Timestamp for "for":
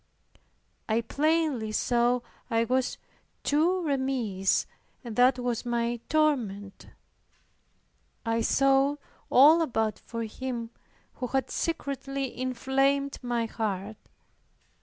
9.99-10.23